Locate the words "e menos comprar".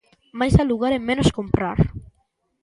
0.97-1.79